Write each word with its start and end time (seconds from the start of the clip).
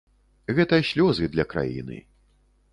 Гэта 0.59 0.79
слёзы 0.89 1.31
для 1.37 1.47
краіны. 1.53 2.03